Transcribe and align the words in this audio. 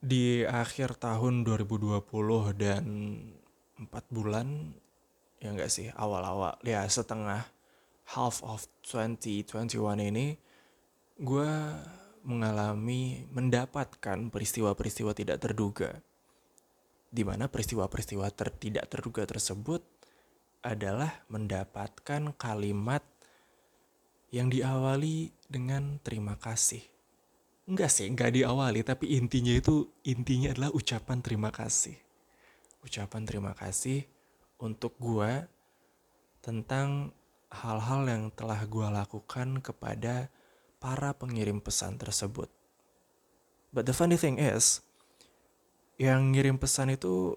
di 0.00 0.44
akhir 0.44 1.00
tahun 1.00 1.42
2020 1.42 2.04
dan 2.56 2.84
empat 3.76 4.04
bulan 4.12 4.72
ya 5.40 5.52
enggak 5.52 5.72
sih 5.72 5.88
awal-awal 5.92 6.56
ya 6.64 6.84
setengah 6.88 7.44
half 8.16 8.40
of 8.44 8.64
2021 8.86 9.76
ini 10.12 10.36
gue 11.16 11.52
mengalami 12.26 13.24
mendapatkan 13.30 14.28
peristiwa-peristiwa 14.34 15.14
tidak 15.14 15.38
terduga. 15.38 16.02
Di 17.06 17.22
mana 17.22 17.46
peristiwa-peristiwa 17.46 18.26
ter 18.34 18.50
tidak 18.58 18.90
terduga 18.90 19.22
tersebut 19.24 19.80
adalah 20.60 21.22
mendapatkan 21.30 22.34
kalimat 22.34 23.06
yang 24.34 24.50
diawali 24.50 25.30
dengan 25.46 26.02
terima 26.02 26.34
kasih 26.34 26.95
Enggak 27.66 27.90
sih, 27.90 28.06
enggak 28.06 28.30
diawali, 28.30 28.86
tapi 28.86 29.18
intinya 29.18 29.50
itu 29.50 29.90
intinya 30.06 30.54
adalah 30.54 30.70
ucapan 30.70 31.18
terima 31.18 31.50
kasih. 31.50 31.98
Ucapan 32.86 33.26
terima 33.26 33.52
kasih 33.58 34.06
untuk 34.62 34.94
gue 35.02 35.50
tentang 36.38 37.10
hal-hal 37.50 38.06
yang 38.06 38.24
telah 38.30 38.62
gue 38.62 38.86
lakukan 38.86 39.58
kepada 39.58 40.30
para 40.78 41.10
pengirim 41.10 41.58
pesan 41.58 41.98
tersebut. 41.98 42.46
But 43.74 43.90
the 43.90 43.94
funny 43.98 44.14
thing 44.14 44.38
is, 44.38 44.86
yang 45.98 46.30
ngirim 46.30 46.62
pesan 46.62 46.94
itu 46.94 47.34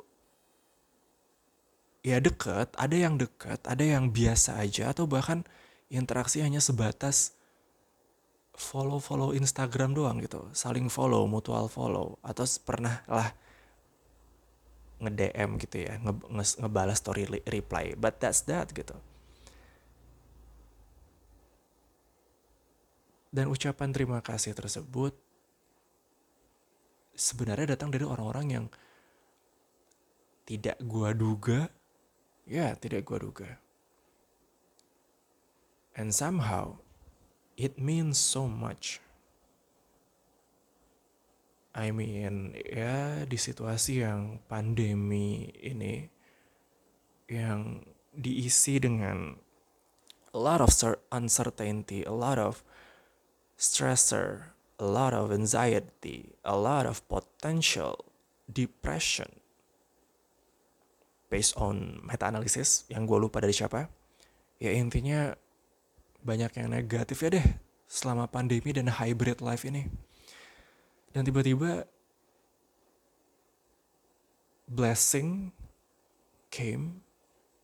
ya 2.06 2.22
deket, 2.22 2.70
ada 2.78 2.94
yang 2.94 3.18
deket, 3.18 3.66
ada 3.66 3.82
yang 3.82 4.14
biasa 4.14 4.62
aja, 4.62 4.94
atau 4.94 5.10
bahkan 5.10 5.42
interaksi 5.90 6.46
hanya 6.46 6.62
sebatas 6.62 7.34
follow-follow 8.60 9.32
Instagram 9.32 9.96
doang 9.96 10.20
gitu, 10.20 10.52
saling 10.52 10.92
follow, 10.92 11.24
mutual 11.24 11.72
follow, 11.72 12.20
atau 12.20 12.44
pernah 12.60 13.00
lah 13.08 13.32
nge-DM 15.00 15.56
gitu 15.64 15.88
ya, 15.88 15.96
nge, 15.96 16.14
nge 16.28 16.46
ngebalas 16.60 17.00
story 17.00 17.24
reply, 17.48 17.96
but 17.96 18.20
that's 18.20 18.44
that 18.44 18.68
gitu. 18.76 19.00
Dan 23.32 23.48
ucapan 23.48 23.96
terima 23.96 24.20
kasih 24.20 24.52
tersebut 24.52 25.16
sebenarnya 27.16 27.80
datang 27.80 27.96
dari 27.96 28.04
orang-orang 28.04 28.48
yang 28.52 28.66
tidak 30.44 30.76
gua 30.84 31.16
duga, 31.16 31.72
ya 32.44 32.76
tidak 32.76 33.08
gua 33.08 33.24
duga. 33.24 33.50
And 35.96 36.12
somehow 36.12 36.84
it 37.60 37.76
means 37.76 38.16
so 38.16 38.48
much. 38.48 39.04
I 41.76 41.92
mean, 41.92 42.56
ya 42.56 43.28
di 43.28 43.36
situasi 43.36 44.00
yang 44.00 44.40
pandemi 44.48 45.52
ini 45.60 46.08
yang 47.28 47.84
diisi 48.16 48.80
dengan 48.80 49.36
a 50.32 50.40
lot 50.40 50.64
of 50.64 50.72
uncertainty, 51.12 52.08
a 52.08 52.16
lot 52.16 52.40
of 52.40 52.64
stressor, 53.60 54.56
a 54.80 54.88
lot 54.88 55.12
of 55.12 55.30
anxiety, 55.30 56.40
a 56.48 56.56
lot 56.56 56.88
of 56.88 57.04
potential 57.12 58.08
depression. 58.48 59.36
Based 61.30 61.54
on 61.60 62.02
meta 62.02 62.34
analysis 62.34 62.90
yang 62.90 63.06
gue 63.06 63.20
lupa 63.22 63.44
dari 63.44 63.54
siapa, 63.54 63.86
ya 64.58 64.74
intinya 64.74 65.38
banyak 66.24 66.52
yang 66.60 66.70
negatif 66.72 67.24
ya 67.24 67.30
deh 67.40 67.48
selama 67.90 68.30
pandemi 68.30 68.70
dan 68.76 68.88
hybrid 68.92 69.42
life 69.42 69.66
ini. 69.66 69.90
Dan 71.10 71.26
tiba-tiba 71.26 71.90
blessing 74.70 75.50
came 76.54 77.02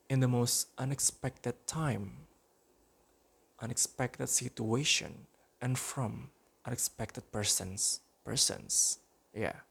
in 0.10 0.20
the 0.22 0.30
most 0.30 0.74
unexpected 0.78 1.54
time, 1.70 2.26
unexpected 3.62 4.30
situation, 4.30 5.30
and 5.62 5.78
from 5.78 6.34
unexpected 6.66 7.30
persons. 7.32 8.02
Persons, 8.26 8.98
yeah. 9.38 9.62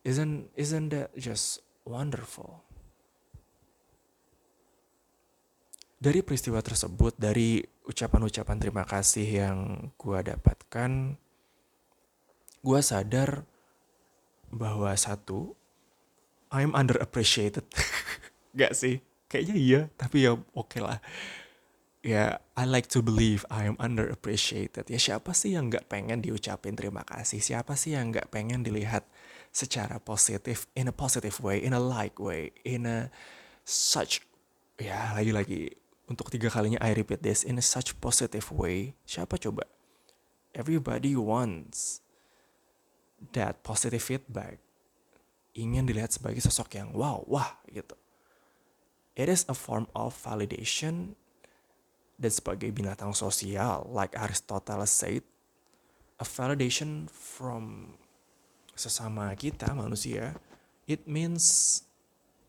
Isn't 0.00 0.48
isn't 0.56 0.88
that 0.96 1.12
just 1.12 1.60
wonderful? 1.84 2.64
Dari 5.98 6.22
peristiwa 6.22 6.62
tersebut, 6.62 7.18
dari 7.18 7.58
ucapan-ucapan 7.90 8.56
terima 8.62 8.86
kasih 8.86 9.26
yang 9.26 9.58
gue 9.98 10.18
dapatkan, 10.22 11.18
gue 12.62 12.80
sadar 12.82 13.42
bahwa 14.54 14.94
satu, 14.94 15.58
I'm 16.54 16.72
underappreciated. 16.72 17.66
Gak 18.58 18.78
sih? 18.78 19.02
Kayaknya 19.28 19.56
iya, 19.58 19.80
tapi 19.98 20.24
ya 20.24 20.38
oke 20.38 20.48
okay 20.54 20.80
lah. 20.80 21.02
Ya, 22.00 22.40
I 22.54 22.64
like 22.64 22.88
to 22.94 23.02
believe 23.02 23.42
I 23.50 23.66
am 23.66 23.76
underappreciated. 23.76 24.88
Ya 24.88 24.96
siapa 25.02 25.34
sih 25.34 25.58
yang 25.58 25.68
gak 25.68 25.90
pengen 25.90 26.22
diucapin 26.22 26.78
terima 26.78 27.02
kasih? 27.02 27.42
Siapa 27.42 27.74
sih 27.74 27.98
yang 27.98 28.14
gak 28.14 28.30
pengen 28.32 28.62
dilihat 28.62 29.04
secara 29.50 29.98
positif, 29.98 30.70
in 30.78 30.88
a 30.88 30.94
positive 30.94 31.34
way, 31.42 31.58
in 31.58 31.74
a 31.74 31.82
like 31.82 32.16
way, 32.16 32.54
in 32.62 32.86
a 32.86 33.10
such, 33.66 34.24
ya 34.78 35.12
lagi-lagi 35.12 35.74
untuk 36.08 36.32
tiga 36.32 36.48
kalinya 36.48 36.80
I 36.80 36.96
repeat 36.96 37.20
this 37.20 37.44
in 37.44 37.60
a 37.60 37.64
such 37.64 37.92
positive 38.00 38.48
way. 38.48 38.96
Siapa 39.04 39.36
coba? 39.36 39.68
Everybody 40.56 41.12
wants 41.12 42.00
that 43.36 43.60
positive 43.60 44.00
feedback. 44.00 44.56
Ingin 45.52 45.84
dilihat 45.84 46.16
sebagai 46.16 46.40
sosok 46.40 46.80
yang 46.80 46.96
wow, 46.96 47.20
wah 47.28 47.60
gitu. 47.68 47.94
It 49.12 49.28
is 49.28 49.44
a 49.52 49.54
form 49.54 49.84
of 49.92 50.16
validation 50.16 51.12
dan 52.16 52.32
sebagai 52.32 52.72
binatang 52.72 53.12
sosial, 53.12 53.86
like 53.92 54.16
Aristotle 54.16 54.82
said, 54.88 55.22
a 56.18 56.26
validation 56.26 57.06
from 57.10 57.94
sesama 58.78 59.30
kita 59.34 59.74
manusia, 59.74 60.38
it 60.86 61.06
means 61.06 61.82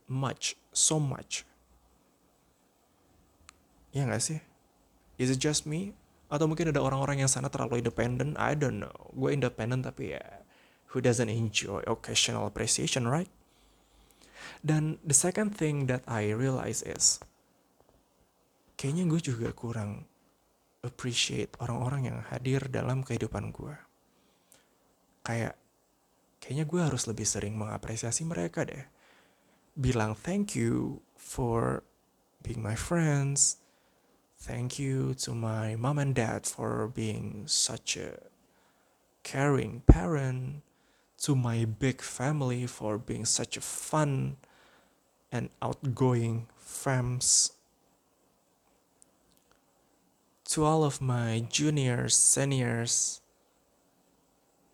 much, 0.05 0.57
so 0.69 1.01
much 1.01 1.48
Ya 3.95 4.05
nggak 4.05 4.21
sih? 4.21 4.39
Is 5.17 5.33
it 5.33 5.41
just 5.41 5.65
me? 5.65 5.97
Atau 6.29 6.45
mungkin 6.45 6.69
ada 6.69 6.79
orang-orang 6.79 7.25
yang 7.25 7.31
sana 7.31 7.49
terlalu 7.49 7.81
independent? 7.81 8.37
I 8.37 8.53
don't 8.53 8.85
know. 8.85 8.93
Gue 9.17 9.33
independent 9.33 9.89
tapi 9.89 10.13
ya, 10.13 10.23
who 10.93 11.01
doesn't 11.01 11.29
enjoy 11.29 11.81
occasional 11.89 12.45
appreciation, 12.45 13.09
right? 13.09 13.29
Dan 14.61 15.01
the 15.01 15.17
second 15.17 15.57
thing 15.57 15.89
that 15.89 16.05
I 16.05 16.29
realize 16.29 16.85
is, 16.85 17.17
kayaknya 18.77 19.09
gue 19.09 19.21
juga 19.33 19.49
kurang 19.51 20.05
appreciate 20.85 21.59
orang-orang 21.59 22.13
yang 22.13 22.17
hadir 22.29 22.69
dalam 22.71 23.03
kehidupan 23.03 23.51
gue. 23.51 23.75
Kayak, 25.25 25.59
kayaknya 26.39 26.65
gue 26.69 26.79
harus 26.79 27.03
lebih 27.09 27.27
sering 27.27 27.59
mengapresiasi 27.59 28.23
mereka 28.23 28.63
deh. 28.63 28.87
Bilang 29.75 30.15
thank 30.15 30.55
you 30.55 31.03
for 31.19 31.83
being 32.43 32.63
my 32.63 32.75
friends, 32.75 33.59
Thank 34.39 34.79
you 34.79 35.13
to 35.27 35.35
my 35.35 35.75
mom 35.75 35.99
and 35.99 36.15
dad 36.15 36.47
for 36.47 36.87
being 36.87 37.43
such 37.45 37.97
a 37.99 38.23
caring 39.21 39.83
parent, 39.83 40.63
to 41.27 41.35
my 41.35 41.67
big 41.67 41.99
family 42.01 42.65
for 42.65 42.97
being 42.97 43.25
such 43.25 43.57
a 43.57 43.61
fun 43.61 44.37
and 45.29 45.51
outgoing 45.61 46.47
fams, 46.55 47.51
to 50.47 50.63
all 50.63 50.87
of 50.87 51.01
my 51.03 51.43
juniors, 51.51 52.15
seniors, 52.15 53.19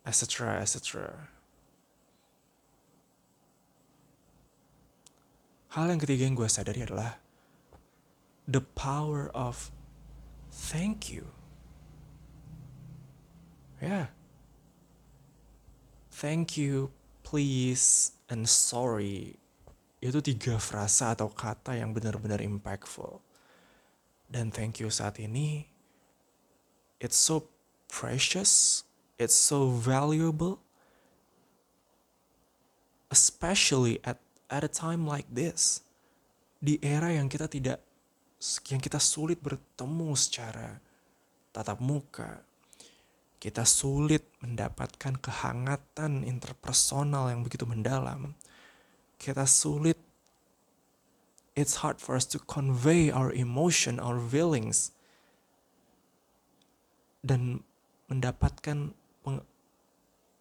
etc., 0.05 0.61
etc. 0.61 1.28
Hal 5.73 5.90
yang 5.90 5.99
ketiga 5.99 6.29
yang 6.29 6.37
gue 6.37 6.47
sadari 6.47 6.85
adalah 6.85 7.24
the 8.47 8.61
power 8.61 9.29
of 9.33 9.71
thank 10.51 11.11
you. 11.11 11.27
Yeah. 13.81 14.13
Thank 16.15 16.55
you, 16.55 16.95
please, 17.27 18.15
and 18.31 18.47
sorry. 18.47 19.35
Itu 19.99 20.23
tiga 20.23 20.57
frasa 20.61 21.13
atau 21.13 21.27
kata 21.29 21.75
yang 21.75 21.91
benar-benar 21.91 22.39
impactful. 22.39 23.19
Dan 24.31 24.49
thank 24.49 24.81
you 24.81 24.89
saat 24.89 25.21
ini, 25.21 25.69
it's 26.97 27.19
so 27.19 27.51
precious, 27.91 28.81
it's 29.21 29.37
so 29.37 29.69
valuable, 29.69 30.65
especially 33.13 34.01
at, 34.01 34.17
at 34.49 34.65
a 34.65 34.71
time 34.71 35.05
like 35.05 35.29
this. 35.29 35.85
Di 36.57 36.81
era 36.81 37.13
yang 37.13 37.29
kita 37.29 37.45
tidak 37.45 37.84
yang 38.69 38.81
kita 38.81 39.01
sulit 39.01 39.41
bertemu 39.41 40.13
secara 40.13 40.77
tatap 41.55 41.79
muka. 41.81 42.43
kita 43.45 43.61
sulit 43.61 44.25
mendapatkan 44.41 45.21
kehangatan 45.21 46.25
interpersonal 46.25 47.29
yang 47.29 47.45
begitu 47.45 47.69
mendalam. 47.69 48.33
Kita 49.21 49.45
sulit 49.45 50.01
it's 51.53 51.85
hard 51.85 52.01
for 52.01 52.17
us 52.17 52.25
to 52.25 52.41
convey 52.41 53.13
our 53.13 53.29
emotion, 53.29 54.01
our 54.01 54.17
feelings 54.17 54.89
dan 57.21 57.61
mendapatkan 58.09 58.97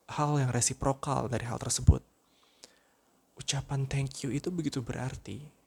hal 0.04 0.32
yang 0.36 0.48
resiprokal 0.48 1.28
dari 1.28 1.44
hal 1.44 1.60
tersebut. 1.60 2.00
Ucapan 3.36 3.84
thank 3.84 4.24
you 4.24 4.32
itu 4.32 4.48
begitu 4.48 4.80
berarti. 4.80 5.63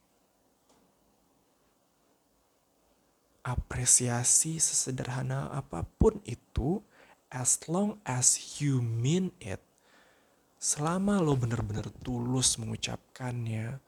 Apresiasi 3.48 4.60
sesederhana 4.60 5.48
apa 5.56 5.88
pun 5.88 6.20
itu 6.28 6.84
as 7.32 7.64
long 7.72 7.96
as 8.04 8.60
you 8.60 8.84
mean 8.84 9.32
it, 9.40 9.64
selama 10.60 11.24
lo 11.24 11.40
benar-benar 11.40 11.88
tulus 12.04 12.60
mengucapkannya, 12.60 13.80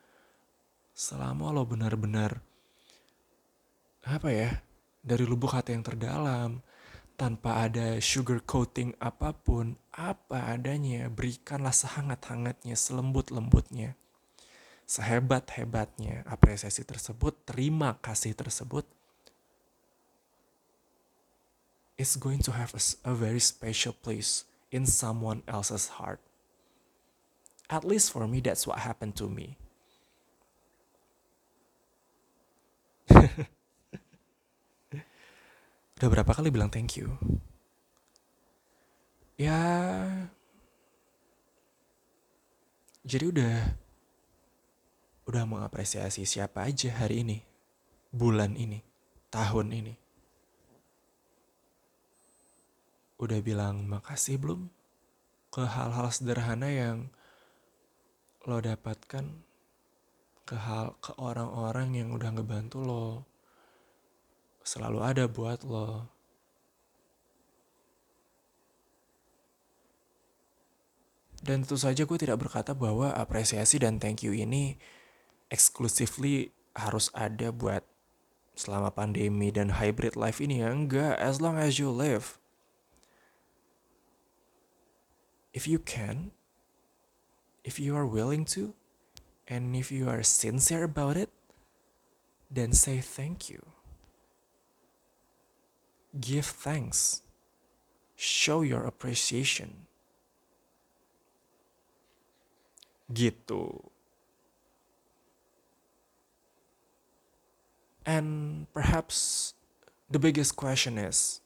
selama 0.95 1.51
lo 1.51 1.67
benar-benar 1.67 2.39
apa 4.07 4.31
ya 4.31 4.63
dari 5.03 5.27
lubuk 5.27 5.51
hati 5.51 5.75
yang 5.75 5.83
terdalam, 5.83 6.63
tanpa 7.19 7.67
ada 7.67 8.00
sugar 8.00 8.39
coating 8.47 8.95
apa 9.03 9.35
pun, 9.35 9.75
apa 9.91 10.56
adanya, 10.56 11.11
berikanlah 11.11 11.75
sehangat-hangatnya, 11.75 12.79
selembut-lembutnya, 12.79 14.00
sehebat-hebatnya 14.88 16.23
apresiasi 16.23 16.88
tersebut, 16.88 17.35
terima 17.44 18.00
kasih 18.00 18.31
tersebut, 18.39 18.88
is 21.99 22.15
going 22.15 22.39
to 22.39 22.55
have 22.55 22.71
a, 22.71 22.79
a 23.11 23.13
very 23.13 23.43
special 23.43 23.91
place 23.91 24.47
in 24.71 24.87
someone 24.87 25.43
else's 25.51 25.99
heart. 25.99 26.23
At 27.69 27.83
least 27.83 28.15
for 28.15 28.25
me, 28.25 28.39
that's 28.39 28.65
what 28.65 28.79
happened 28.79 29.19
to 29.19 29.27
me. 29.27 29.59
Udah 35.99 36.07
berapa 36.07 36.31
kali 36.31 36.47
bilang 36.47 36.71
thank 36.71 36.95
you? 36.95 37.19
Ya, 39.35 39.59
jadi 43.07 43.31
udah 43.31 43.55
udah 45.27 45.43
mengapresiasi 45.47 46.27
siapa 46.27 46.67
aja 46.67 46.91
hari 46.91 47.23
ini, 47.23 47.39
bulan 48.11 48.59
ini, 48.59 48.83
tahun 49.31 49.71
ini. 49.71 50.08
Udah 53.19 53.39
bilang 53.44 53.83
makasih 53.83 54.39
belum 54.39 54.71
ke 55.51 55.68
hal-hal 55.68 56.07
sederhana 56.07 56.71
yang 56.71 57.12
lo 58.48 58.63
dapatkan 58.63 59.44
ke 60.48 60.56
hal 60.56 60.95
ke 61.04 61.12
orang-orang 61.19 61.94
yang 62.00 62.10
udah 62.16 62.31
ngebantu 62.31 62.80
lo. 62.81 63.07
Selalu 64.63 65.00
ada 65.04 65.27
buat 65.27 65.62
lo. 65.68 66.07
Dan 71.39 71.63
tentu 71.63 71.75
saja 71.80 72.04
gue 72.04 72.18
tidak 72.19 72.39
berkata 72.39 72.71
bahwa 72.71 73.12
apresiasi 73.16 73.80
dan 73.80 74.00
thank 74.00 74.24
you 74.24 74.31
ini 74.31 74.80
exclusively 75.51 76.51
harus 76.75 77.12
ada 77.16 77.51
buat 77.51 77.83
selama 78.56 78.92
pandemi 78.92 79.51
dan 79.51 79.75
hybrid 79.75 80.16
life 80.16 80.39
ini. 80.39 80.63
Ya 80.63 80.71
enggak 80.71 81.19
as 81.19 81.44
long 81.44 81.60
as 81.60 81.80
you 81.80 81.92
live 81.92 82.39
if 85.53 85.67
you 85.67 85.79
can, 85.79 86.31
if 87.63 87.79
you 87.79 87.95
are 87.95 88.05
willing 88.05 88.45
to, 88.45 88.73
and 89.47 89.75
if 89.75 89.91
you 89.91 90.07
are 90.07 90.23
sincere 90.23 90.83
about 90.83 91.17
it, 91.17 91.29
then 92.51 92.73
say 92.73 92.99
thank 92.99 93.49
you. 93.49 93.65
Give 96.19 96.45
thanks. 96.45 97.21
Show 98.15 98.61
your 98.61 98.83
appreciation. 98.83 99.85
Gitu. 103.13 103.89
And 108.05 108.65
perhaps 108.73 109.53
the 110.09 110.19
biggest 110.19 110.55
question 110.55 110.97
is 110.97 111.41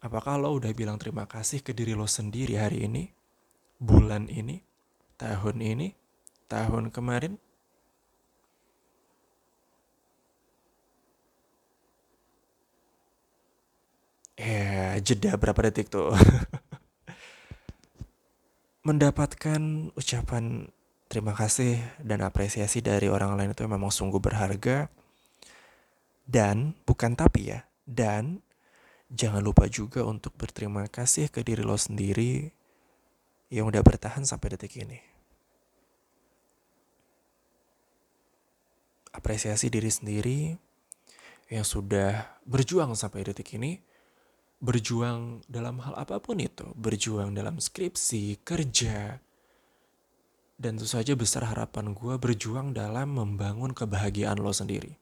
Apakah 0.00 0.40
lo 0.40 0.56
udah 0.56 0.72
bilang 0.72 0.96
terima 0.96 1.28
kasih 1.28 1.60
ke 1.60 1.76
diri 1.76 1.92
lo 1.92 2.08
sendiri 2.08 2.56
hari 2.56 2.88
ini, 2.88 3.12
bulan 3.76 4.32
ini, 4.32 4.64
tahun 5.20 5.60
ini, 5.60 5.92
tahun 6.48 6.88
kemarin? 6.88 7.36
Ya, 14.40 14.96
jeda 15.04 15.36
berapa 15.36 15.68
detik 15.68 15.92
tuh. 15.92 16.16
Mendapatkan 18.88 19.92
ucapan 19.92 20.72
terima 21.12 21.36
kasih 21.36 21.76
dan 22.00 22.24
apresiasi 22.24 22.80
dari 22.80 23.12
orang 23.12 23.36
lain 23.36 23.52
itu 23.52 23.68
memang 23.68 23.92
sungguh 23.92 24.16
berharga. 24.16 24.88
Dan, 26.24 26.72
bukan 26.88 27.20
tapi 27.20 27.52
ya, 27.52 27.68
dan 27.84 28.40
Jangan 29.10 29.42
lupa 29.42 29.66
juga 29.66 30.06
untuk 30.06 30.38
berterima 30.38 30.86
kasih 30.86 31.34
ke 31.34 31.42
diri 31.42 31.66
lo 31.66 31.74
sendiri 31.74 32.54
yang 33.50 33.66
udah 33.66 33.82
bertahan 33.82 34.22
sampai 34.22 34.54
detik 34.54 34.78
ini. 34.78 35.02
Apresiasi 39.10 39.66
diri 39.66 39.90
sendiri 39.90 40.54
yang 41.50 41.66
sudah 41.66 42.38
berjuang 42.46 42.94
sampai 42.94 43.26
detik 43.26 43.58
ini, 43.58 43.82
berjuang 44.62 45.42
dalam 45.50 45.82
hal 45.82 45.98
apa 45.98 46.22
pun 46.22 46.38
itu, 46.38 46.70
berjuang 46.78 47.34
dalam 47.34 47.58
skripsi, 47.58 48.38
kerja, 48.46 49.18
dan 50.60 50.76
tentu 50.76 50.86
saja 50.86 51.16
besar 51.18 51.48
harapan 51.48 51.96
gue 51.96 52.14
berjuang 52.20 52.76
dalam 52.76 53.16
membangun 53.16 53.72
kebahagiaan 53.74 54.38
lo 54.38 54.52
sendiri. 54.54 55.00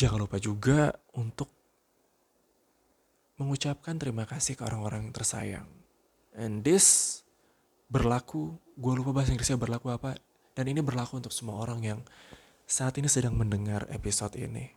Jangan 0.00 0.16
lupa 0.16 0.40
juga 0.40 0.96
untuk 1.12 1.52
mengucapkan 3.36 4.00
terima 4.00 4.24
kasih 4.24 4.56
ke 4.56 4.64
orang-orang 4.64 5.04
yang 5.04 5.12
tersayang. 5.12 5.68
And 6.32 6.64
this 6.64 7.20
berlaku, 7.92 8.56
gue 8.80 8.92
lupa 8.96 9.12
bahasa 9.12 9.36
Inggrisnya 9.36 9.60
berlaku 9.60 9.92
apa, 9.92 10.16
dan 10.56 10.72
ini 10.72 10.80
berlaku 10.80 11.20
untuk 11.20 11.36
semua 11.36 11.60
orang 11.60 11.84
yang 11.84 12.00
saat 12.64 12.96
ini 12.96 13.12
sedang 13.12 13.36
mendengar 13.36 13.84
episode 13.92 14.40
ini. 14.40 14.72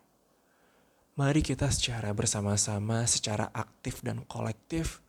Mari 1.16 1.40
kita 1.40 1.72
secara 1.72 2.12
bersama-sama, 2.12 3.08
secara 3.08 3.48
aktif 3.56 4.04
dan 4.04 4.28
kolektif 4.28 5.00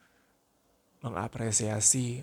mengapresiasi 1.02 2.22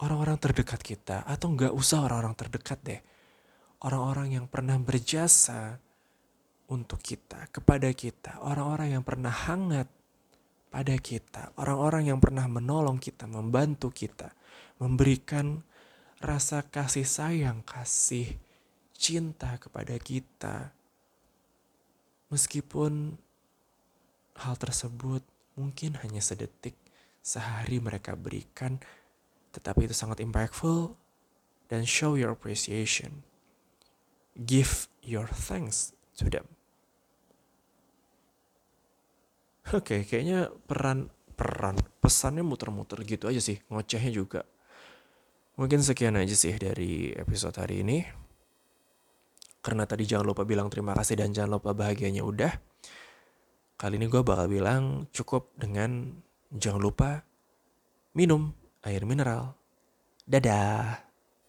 orang-orang 0.00 0.40
terdekat 0.40 0.80
kita, 0.80 1.20
atau 1.28 1.52
nggak 1.52 1.76
usah 1.76 2.00
orang-orang 2.00 2.32
terdekat 2.32 2.80
deh, 2.80 3.00
orang-orang 3.84 4.40
yang 4.40 4.48
pernah 4.48 4.80
berjasa 4.80 5.83
untuk 6.68 7.00
kita, 7.04 7.52
kepada 7.52 7.92
kita, 7.92 8.40
orang-orang 8.40 8.96
yang 8.96 9.04
pernah 9.04 9.32
hangat 9.32 9.88
pada 10.72 10.96
kita, 10.98 11.54
orang-orang 11.60 12.10
yang 12.10 12.18
pernah 12.18 12.48
menolong 12.48 12.98
kita, 12.98 13.28
membantu 13.28 13.92
kita, 13.92 14.32
memberikan 14.80 15.62
rasa 16.18 16.64
kasih 16.66 17.06
sayang, 17.06 17.62
kasih 17.62 18.40
cinta 18.96 19.54
kepada 19.60 19.94
kita. 20.00 20.72
Meskipun 22.32 23.14
hal 24.34 24.54
tersebut 24.58 25.22
mungkin 25.54 25.94
hanya 26.02 26.18
sedetik 26.18 26.74
sehari 27.22 27.78
mereka 27.78 28.18
berikan, 28.18 28.82
tetapi 29.54 29.86
itu 29.86 29.94
sangat 29.94 30.18
impactful 30.24 30.98
dan 31.70 31.86
show 31.86 32.18
your 32.18 32.34
appreciation. 32.34 33.22
Give 34.34 34.90
your 35.06 35.30
thanks 35.30 35.93
them. 36.22 36.46
Oke, 39.74 39.80
okay, 39.80 40.00
kayaknya 40.06 40.52
peran 40.68 41.10
peran 41.34 41.74
pesannya 41.98 42.46
muter-muter 42.46 43.02
gitu 43.02 43.26
aja 43.26 43.42
sih, 43.42 43.58
ngocehnya 43.66 44.12
juga. 44.14 44.46
Mungkin 45.58 45.82
sekian 45.82 46.14
aja 46.18 46.34
sih 46.34 46.54
dari 46.58 47.10
episode 47.14 47.58
hari 47.58 47.82
ini. 47.82 48.02
Karena 49.64 49.88
tadi 49.88 50.04
jangan 50.04 50.30
lupa 50.30 50.42
bilang 50.44 50.68
terima 50.68 50.92
kasih 50.92 51.18
dan 51.18 51.32
jangan 51.32 51.58
lupa 51.58 51.72
bahagianya 51.72 52.20
udah. 52.20 52.52
Kali 53.80 53.96
ini 53.96 54.06
gue 54.06 54.22
bakal 54.22 54.46
bilang 54.46 55.08
cukup 55.10 55.50
dengan 55.56 56.12
jangan 56.52 56.82
lupa 56.82 57.10
minum 58.12 58.52
air 58.84 59.02
mineral. 59.08 59.56
Dadah. 60.28 61.13